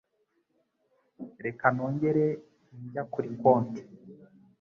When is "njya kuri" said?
2.83-3.29